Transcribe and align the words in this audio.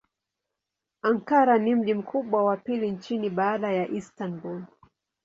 Ankara 1.01 1.57
ni 1.57 1.75
mji 1.75 1.93
mkubwa 1.93 2.43
wa 2.43 2.57
pili 2.57 2.91
nchini 2.91 3.29
baada 3.29 3.71
ya 3.71 3.87
Istanbul. 3.87 4.63